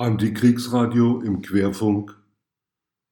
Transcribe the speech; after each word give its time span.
Antikriegsradio 0.00 1.22
im 1.22 1.42
Querfunk. 1.42 2.16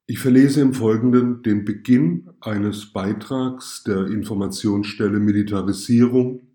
Ich 0.06 0.20
verlese 0.20 0.60
im 0.60 0.72
Folgenden 0.72 1.42
den 1.42 1.64
Beginn 1.64 2.30
eines 2.40 2.92
Beitrags 2.92 3.82
der 3.82 4.06
Informationsstelle 4.06 5.18
Militarisierung 5.18 6.46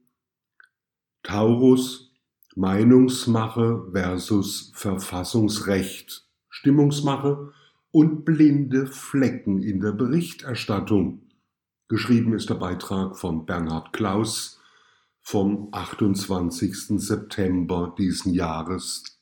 Taurus 1.22 2.14
Meinungsmache 2.56 3.90
versus 3.92 4.72
Verfassungsrecht, 4.74 6.26
Stimmungsmache 6.48 7.52
und 7.92 8.24
blinde 8.24 8.88
Flecken 8.88 9.62
in 9.62 9.82
der 9.82 9.92
Berichterstattung. 9.92 11.24
Geschrieben 11.90 12.34
ist 12.34 12.50
der 12.50 12.56
Beitrag 12.56 13.18
von 13.18 13.46
Bernhard 13.46 13.92
Klaus 13.92 14.62
vom 15.20 15.68
28. 15.74 17.02
September 17.02 17.94
diesen 17.98 18.34
Jahres 18.34 19.21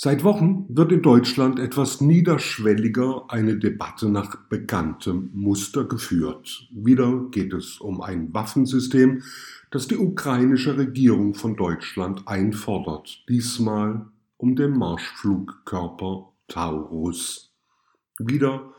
Seit 0.00 0.22
Wochen 0.22 0.64
wird 0.68 0.92
in 0.92 1.02
Deutschland 1.02 1.58
etwas 1.58 2.00
niederschwelliger 2.00 3.24
eine 3.26 3.56
Debatte 3.56 4.08
nach 4.08 4.36
bekanntem 4.48 5.30
Muster 5.34 5.86
geführt. 5.86 6.68
Wieder 6.70 7.26
geht 7.32 7.52
es 7.52 7.78
um 7.78 8.00
ein 8.00 8.32
Waffensystem, 8.32 9.24
das 9.72 9.88
die 9.88 9.96
ukrainische 9.96 10.78
Regierung 10.78 11.34
von 11.34 11.56
Deutschland 11.56 12.28
einfordert. 12.28 13.24
Diesmal 13.28 14.06
um 14.36 14.54
den 14.54 14.78
Marschflugkörper 14.78 16.32
Taurus. 16.46 17.52
Wieder 18.20 18.72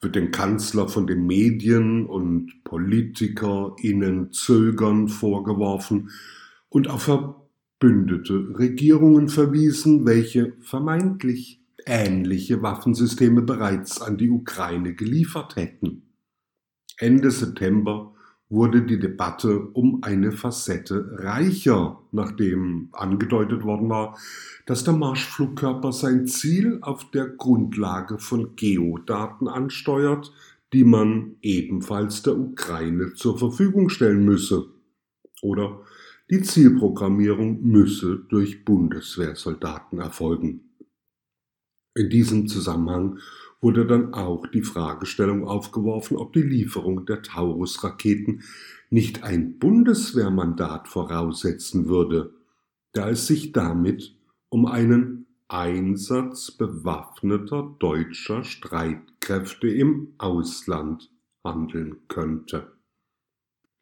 wird 0.00 0.16
dem 0.16 0.30
Kanzler 0.30 0.88
von 0.88 1.06
den 1.06 1.26
Medien 1.26 2.06
und 2.06 2.64
PolitikerInnen 2.64 4.32
Zögern 4.32 5.08
vorgeworfen 5.08 6.08
und 6.70 6.88
auf 6.88 7.10
verbündete 7.82 8.56
Regierungen 8.56 9.28
verwiesen, 9.28 10.06
welche 10.06 10.52
vermeintlich 10.60 11.60
ähnliche 11.84 12.62
Waffensysteme 12.62 13.42
bereits 13.42 14.00
an 14.00 14.16
die 14.16 14.30
Ukraine 14.30 14.94
geliefert 14.94 15.56
hätten. 15.56 16.02
Ende 16.98 17.32
September 17.32 18.14
wurde 18.48 18.82
die 18.82 19.00
Debatte 19.00 19.58
um 19.58 20.04
eine 20.04 20.30
Facette 20.30 21.18
reicher, 21.18 21.98
nachdem 22.12 22.88
angedeutet 22.92 23.64
worden 23.64 23.88
war, 23.88 24.16
dass 24.64 24.84
der 24.84 24.94
Marschflugkörper 24.94 25.90
sein 25.90 26.28
Ziel 26.28 26.78
auf 26.82 27.10
der 27.10 27.26
Grundlage 27.30 28.18
von 28.18 28.54
Geodaten 28.54 29.48
ansteuert, 29.48 30.32
die 30.72 30.84
man 30.84 31.34
ebenfalls 31.42 32.22
der 32.22 32.38
Ukraine 32.38 33.14
zur 33.14 33.38
Verfügung 33.38 33.88
stellen 33.88 34.24
müsse. 34.24 34.66
Oder 35.40 35.80
die 36.30 36.42
Zielprogrammierung 36.42 37.62
müsse 37.62 38.24
durch 38.28 38.64
Bundeswehrsoldaten 38.64 39.98
erfolgen. 39.98 40.72
In 41.94 42.08
diesem 42.08 42.48
Zusammenhang 42.48 43.18
wurde 43.60 43.86
dann 43.86 44.14
auch 44.14 44.46
die 44.46 44.62
Fragestellung 44.62 45.46
aufgeworfen, 45.46 46.16
ob 46.16 46.32
die 46.32 46.42
Lieferung 46.42 47.06
der 47.06 47.22
Taurus-Raketen 47.22 48.42
nicht 48.90 49.22
ein 49.22 49.58
Bundeswehrmandat 49.58 50.88
voraussetzen 50.88 51.86
würde, 51.86 52.34
da 52.92 53.10
es 53.10 53.26
sich 53.26 53.52
damit 53.52 54.16
um 54.48 54.66
einen 54.66 55.26
Einsatz 55.48 56.50
bewaffneter 56.50 57.76
deutscher 57.78 58.42
Streitkräfte 58.42 59.68
im 59.68 60.14
Ausland 60.18 61.10
handeln 61.44 61.96
könnte. 62.08 62.72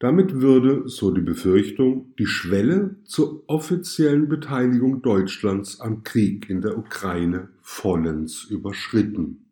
Damit 0.01 0.41
würde, 0.41 0.89
so 0.89 1.11
die 1.11 1.21
Befürchtung, 1.21 2.15
die 2.17 2.25
Schwelle 2.25 2.95
zur 3.03 3.43
offiziellen 3.47 4.27
Beteiligung 4.27 5.03
Deutschlands 5.03 5.79
am 5.79 6.01
Krieg 6.01 6.49
in 6.49 6.61
der 6.61 6.75
Ukraine 6.75 7.49
vollends 7.61 8.43
überschritten. 8.45 9.45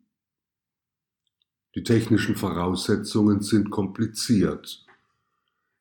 Die 1.76 1.84
technischen 1.84 2.34
Voraussetzungen 2.34 3.42
sind 3.42 3.70
kompliziert. 3.70 4.84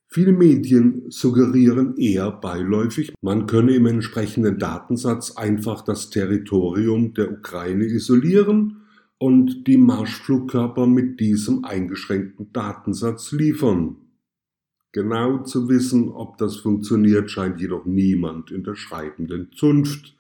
Viele 0.06 0.34
Medien 0.34 1.10
suggerieren 1.10 1.98
eher 1.98 2.30
beiläufig, 2.30 3.12
man 3.22 3.48
könne 3.48 3.74
im 3.74 3.88
entsprechenden 3.88 4.60
Datensatz 4.60 5.32
einfach 5.32 5.82
das 5.82 6.12
Territorium 6.12 7.16
der 7.16 7.32
Ukraine 7.32 7.86
isolieren 7.86 8.84
und 9.18 9.66
die 9.66 9.78
Marschflugkörper 9.78 10.86
mit 10.86 11.20
diesem 11.20 11.66
eingeschränkten 11.66 12.54
Datensatz 12.54 13.32
liefern. 13.32 13.96
Genau 14.92 15.44
zu 15.44 15.70
wissen, 15.70 16.10
ob 16.10 16.38
das 16.38 16.56
funktioniert, 16.58 17.30
scheint 17.30 17.62
jedoch 17.62 17.86
niemand 17.86 18.50
in 18.50 18.64
der 18.64 18.74
schreibenden 18.76 19.52
Zunft. 19.54 20.16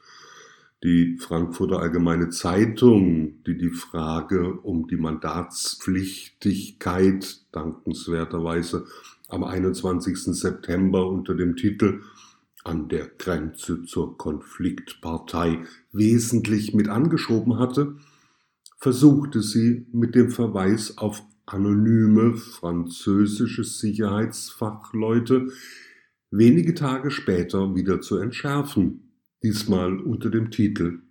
Die 0.84 1.18
Frankfurter 1.18 1.80
Allgemeine 1.80 2.30
Zeitung, 2.30 3.44
die 3.46 3.58
die 3.58 3.72
Frage 3.72 4.60
um 4.62 4.86
die 4.88 4.98
Mandatspflichtigkeit 4.98 7.42
dankenswerterweise 7.52 8.86
am 9.28 9.44
21. 9.44 10.38
September 10.38 11.10
unter 11.10 11.34
dem 11.34 11.56
Titel 11.56 12.04
An 12.64 12.90
der 12.90 13.08
Grenze 13.08 13.82
zur 13.84 14.18
Konfliktpartei 14.18 15.64
wesentlich 15.92 16.76
mit 16.76 16.90
angeschoben 16.90 17.58
hatte, 17.58 17.96
versuchte 18.78 19.42
sie 19.42 19.88
mit 19.92 20.14
dem 20.16 20.30
Verweis 20.30 20.96
auf 20.98 21.24
anonyme 21.54 22.36
französische 22.36 23.64
Sicherheitsfachleute 23.64 25.48
wenige 26.32 26.76
Tage 26.76 27.12
später 27.12 27.76
wieder 27.76 28.02
zu 28.02 28.18
entschärfen, 28.18 29.14
diesmal 29.44 30.00
unter 30.00 30.30
dem 30.30 30.52
Titel 30.52 31.02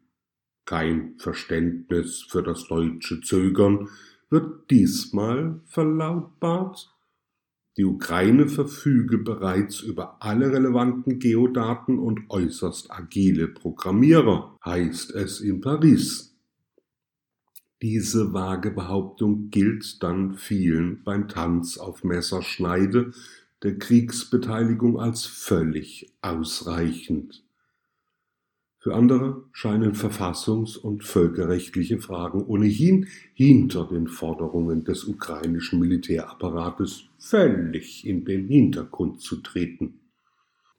Kein 0.65 1.15
Verständnis 1.19 2.27
für 2.29 2.43
das 2.43 2.69
deutsche 2.69 3.21
Zögern 3.21 3.89
wird 4.31 4.71
diesmal 4.71 5.61
verlautbart. 5.67 6.95
Die 7.77 7.85
Ukraine 7.85 8.49
verfüge 8.49 9.19
bereits 9.19 9.81
über 9.81 10.21
alle 10.21 10.53
relevanten 10.53 11.21
Geodaten 11.21 11.99
und 11.99 12.29
äußerst 12.29 12.91
agile 12.91 13.49
Programmierer, 13.49 14.57
heißt 14.65 15.15
es 15.15 15.41
in 15.41 15.61
Paris. 15.61 16.28
Diese 17.81 18.33
vage 18.33 18.73
Behauptung 18.73 19.51
gilt 19.51 20.03
dann 20.03 20.35
vielen 20.35 21.05
beim 21.05 21.29
Tanz 21.29 21.79
auf 21.79 22.03
Messerschneide 22.03 23.13
der 23.63 23.79
Kriegsbeteiligung 23.79 24.99
als 24.99 25.27
völlig 25.27 26.13
ausreichend. 26.21 27.45
Für 28.81 28.95
andere 28.95 29.45
scheinen 29.53 29.95
verfassungs- 29.95 30.77
und 30.77 31.05
völkerrechtliche 31.05 32.01
Fragen 32.01 32.43
ohnehin 32.43 33.09
hinter 33.35 33.87
den 33.87 34.09
Forderungen 34.09 34.85
des 34.85 35.05
ukrainischen 35.05 35.79
Militärapparates 35.79 37.05
völlig 37.19 38.07
in 38.07 38.25
den 38.25 38.49
Hintergrund 38.49 39.21
zu 39.21 39.37
treten. 39.37 40.01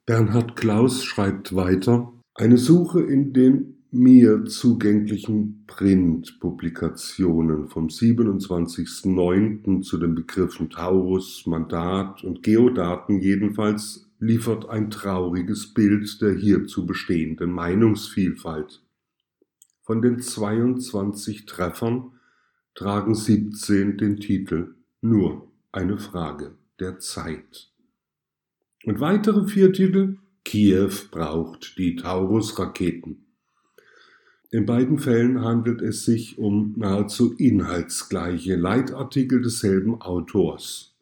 Bernhard 0.06 0.56
Klaus 0.56 1.04
schreibt 1.04 1.54
weiter, 1.54 2.12
eine 2.34 2.58
Suche 2.58 3.02
in 3.02 3.32
den 3.32 3.79
mir 3.92 4.44
zugänglichen 4.44 5.64
Printpublikationen 5.66 7.68
vom 7.68 7.88
27.09. 7.88 9.82
zu 9.82 9.98
den 9.98 10.14
Begriffen 10.14 10.70
Taurus, 10.70 11.44
Mandat 11.46 12.22
und 12.22 12.42
Geodaten 12.42 13.20
jedenfalls 13.20 14.08
liefert 14.20 14.68
ein 14.68 14.90
trauriges 14.90 15.74
Bild 15.74 16.20
der 16.20 16.34
hierzu 16.34 16.86
bestehenden 16.86 17.50
Meinungsvielfalt. 17.50 18.84
Von 19.82 20.02
den 20.02 20.20
22 20.20 21.46
Treffern 21.46 22.12
tragen 22.74 23.14
17 23.14 23.98
den 23.98 24.18
Titel 24.18 24.74
Nur 25.00 25.50
eine 25.72 25.98
Frage 25.98 26.54
der 26.78 27.00
Zeit. 27.00 27.72
Und 28.84 29.00
weitere 29.00 29.48
vier 29.48 29.72
Titel 29.72 30.18
Kiew 30.44 30.92
braucht 31.10 31.76
die 31.76 31.96
Taurus-Raketen. 31.96 33.26
In 34.52 34.66
beiden 34.66 34.98
Fällen 34.98 35.44
handelt 35.44 35.80
es 35.80 36.04
sich 36.04 36.36
um 36.38 36.74
nahezu 36.76 37.34
inhaltsgleiche 37.34 38.56
Leitartikel 38.56 39.42
desselben 39.42 40.00
Autors. 40.00 40.96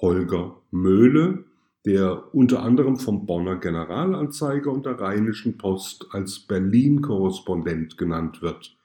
Holger 0.00 0.62
Möhle, 0.70 1.44
der 1.84 2.32
unter 2.32 2.62
anderem 2.62 2.96
vom 2.96 3.26
Bonner 3.26 3.56
Generalanzeiger 3.56 4.70
und 4.70 4.86
der 4.86 5.00
Rheinischen 5.00 5.58
Post 5.58 6.06
als 6.12 6.38
Berlin-Korrespondent 6.38 7.98
genannt 7.98 8.40
wird. 8.40 8.76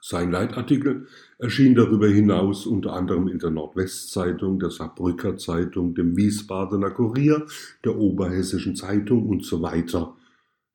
Sein 0.00 0.30
Leitartikel 0.30 1.06
erschien 1.38 1.74
darüber 1.74 2.08
hinaus 2.08 2.64
unter 2.64 2.94
anderem 2.94 3.28
in 3.28 3.40
der 3.40 3.50
Nordwestzeitung, 3.50 4.58
der 4.58 4.70
Saarbrücker 4.70 5.36
Zeitung, 5.36 5.94
dem 5.94 6.16
Wiesbadener 6.16 6.92
Kurier, 6.92 7.44
der 7.84 7.98
Oberhessischen 7.98 8.74
Zeitung 8.74 9.28
und 9.28 9.44
so 9.44 9.60
weiter. 9.60 10.16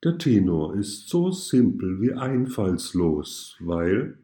Der 0.03 0.18
Tenor 0.18 0.74
ist 0.75 1.09
so 1.09 1.30
simpel 1.30 2.01
wie 2.01 2.13
einfallslos, 2.13 3.56
weil 3.59 4.18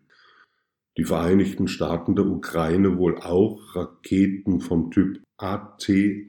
die 0.97 1.03
Vereinigten 1.03 1.67
Staaten 1.67 2.15
der 2.15 2.25
Ukraine 2.25 2.97
wohl 2.97 3.19
auch 3.19 3.75
Raketen 3.75 4.59
vom 4.59 4.89
Typ 4.89 5.21
ATACMS 5.37 6.25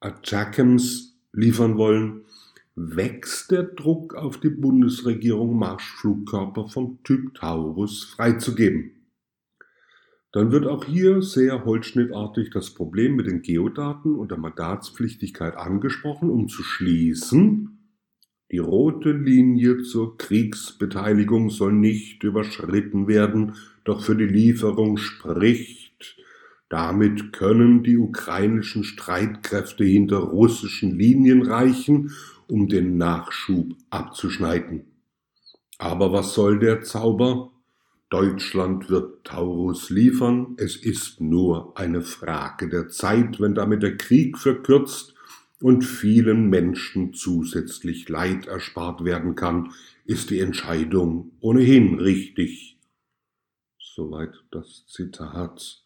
Attackams 0.00 1.16
liefern 1.32 1.76
wollen, 1.76 2.24
wächst 2.74 3.52
der 3.52 3.62
Druck 3.62 4.14
auf 4.14 4.40
die 4.40 4.50
Bundesregierung, 4.50 5.56
Marschflugkörper 5.56 6.68
vom 6.68 7.02
Typ 7.04 7.34
Taurus 7.34 8.04
freizugeben. 8.04 8.97
Dann 10.32 10.52
wird 10.52 10.66
auch 10.66 10.84
hier 10.84 11.22
sehr 11.22 11.64
holzschnittartig 11.64 12.50
das 12.50 12.74
Problem 12.74 13.16
mit 13.16 13.26
den 13.26 13.42
Geodaten 13.42 14.14
und 14.14 14.30
der 14.30 14.38
Mandatspflichtigkeit 14.38 15.56
angesprochen, 15.56 16.30
um 16.30 16.48
zu 16.48 16.62
schließen, 16.62 17.78
die 18.50 18.58
rote 18.58 19.12
Linie 19.12 19.82
zur 19.82 20.16
Kriegsbeteiligung 20.16 21.50
soll 21.50 21.74
nicht 21.74 22.24
überschritten 22.24 23.06
werden, 23.06 23.56
doch 23.84 24.02
für 24.02 24.16
die 24.16 24.24
Lieferung 24.24 24.96
spricht, 24.96 26.16
damit 26.70 27.34
können 27.34 27.82
die 27.82 27.98
ukrainischen 27.98 28.84
Streitkräfte 28.84 29.84
hinter 29.84 30.18
russischen 30.18 30.98
Linien 30.98 31.42
reichen, 31.42 32.12
um 32.46 32.68
den 32.68 32.96
Nachschub 32.96 33.74
abzuschneiden. 33.90 34.84
Aber 35.76 36.12
was 36.12 36.32
soll 36.32 36.58
der 36.58 36.80
Zauber? 36.80 37.52
Deutschland 38.10 38.88
wird 38.88 39.24
Taurus 39.24 39.90
liefern, 39.90 40.54
es 40.56 40.76
ist 40.76 41.20
nur 41.20 41.76
eine 41.76 42.00
Frage 42.00 42.70
der 42.70 42.88
Zeit, 42.88 43.38
wenn 43.38 43.54
damit 43.54 43.82
der 43.82 43.98
Krieg 43.98 44.38
verkürzt 44.38 45.14
und 45.60 45.82
vielen 45.82 46.48
Menschen 46.48 47.12
zusätzlich 47.12 48.08
Leid 48.08 48.46
erspart 48.46 49.04
werden 49.04 49.34
kann, 49.34 49.72
ist 50.06 50.30
die 50.30 50.38
Entscheidung 50.38 51.32
ohnehin 51.40 51.98
richtig. 52.00 52.78
Soweit 53.78 54.32
das 54.50 54.86
Zitat. 54.86 55.84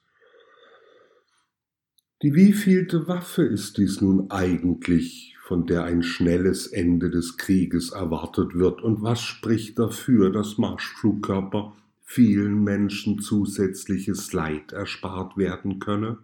Die 2.23 2.35
wievielte 2.35 3.09
Waffe 3.09 3.43
ist 3.43 3.79
dies 3.79 4.01
nun 4.01 4.31
eigentlich, 4.31 5.37
von 5.43 5.67
der 5.67 5.83
ein 5.83 6.05
schnelles 6.05 6.69
Ende 6.69 7.11
des 7.11 7.37
Krieges 7.37 7.91
erwartet 7.91 8.55
wird, 8.55 8.81
und 8.81 9.03
was 9.03 9.23
spricht 9.23 9.77
dafür, 9.81 10.31
dass 10.31 10.57
Marschflugkörper 10.57 11.75
vielen 12.13 12.63
Menschen 12.63 13.21
zusätzliches 13.21 14.35
Leid 14.35 14.73
erspart 14.73 15.39
werden 15.39 15.79
könne? 15.79 16.19